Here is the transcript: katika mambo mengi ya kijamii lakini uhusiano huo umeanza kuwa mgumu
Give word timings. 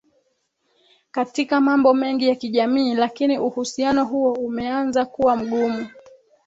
katika 1.11 1.61
mambo 1.61 1.93
mengi 1.93 2.27
ya 2.29 2.35
kijamii 2.35 2.95
lakini 2.95 3.37
uhusiano 3.39 4.05
huo 4.05 4.33
umeanza 4.33 5.05
kuwa 5.05 5.35
mgumu 5.35 5.87